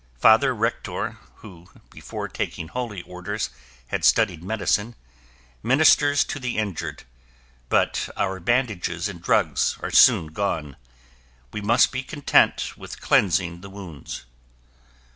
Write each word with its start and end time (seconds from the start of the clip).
Father 0.17 0.51
Rektor 0.55 1.17
who, 1.35 1.69
before 1.91 2.27
taking 2.27 2.69
holy 2.69 3.03
orders, 3.03 3.51
had 3.89 4.03
studied 4.03 4.43
medicine, 4.43 4.95
ministers 5.61 6.23
to 6.23 6.39
the 6.39 6.57
injured, 6.57 7.03
but 7.69 8.09
our 8.17 8.39
bandages 8.39 9.07
and 9.07 9.21
drugs 9.21 9.77
are 9.79 9.91
soon 9.91 10.33
gone. 10.33 10.75
We 11.53 11.61
must 11.61 11.91
be 11.91 12.01
content 12.01 12.75
with 12.77 12.99
cleansing 12.99 13.61
the 13.61 13.69
wounds. 13.69 14.25